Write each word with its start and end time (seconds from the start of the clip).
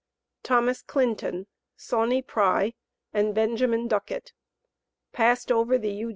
THOMAS 0.41 0.81
CLINTON, 0.81 1.45
SAUNEY 1.77 2.23
PRY 2.23 2.73
AND 3.13 3.35
BENJAMIN 3.35 3.87
DUCKET. 3.87 4.33
PASSED 5.11 5.51
OVER 5.51 5.77
THE 5.77 5.89
U. 5.91 6.09